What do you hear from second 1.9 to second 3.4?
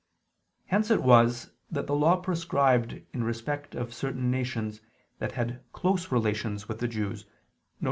Law prescribed in